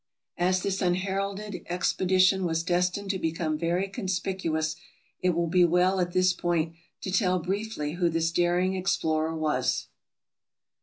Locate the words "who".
7.91-8.09